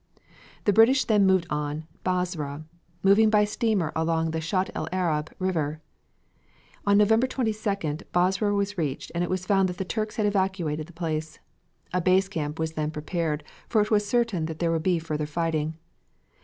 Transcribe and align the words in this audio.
The 0.65 0.73
British 0.73 1.05
then 1.05 1.27
moved 1.27 1.45
on 1.51 1.85
Basra, 2.03 2.63
moving 3.03 3.29
by 3.29 3.45
steamer 3.45 3.91
along 3.95 4.31
the 4.31 4.41
Shat 4.41 4.71
el 4.73 4.87
Arab 4.91 5.29
River. 5.37 5.79
On 6.87 6.97
November 6.97 7.27
22d 7.27 8.01
Basra 8.11 8.51
was 8.55 8.79
reached 8.79 9.11
and 9.13 9.23
it 9.23 9.29
was 9.29 9.45
found 9.45 9.69
that 9.69 9.77
the 9.77 9.85
Turks 9.85 10.15
had 10.15 10.25
evacuated 10.25 10.87
the 10.87 10.91
place. 10.93 11.37
A 11.93 12.01
base 12.01 12.27
camp 12.29 12.57
was 12.57 12.73
then 12.73 12.89
prepared, 12.89 13.43
for 13.69 13.79
it 13.79 13.91
was 13.91 14.03
certain 14.03 14.47
that 14.47 14.57
there 14.57 14.71
would 14.71 14.81
be 14.81 14.97
further 14.97 15.27
fighting. 15.27 15.77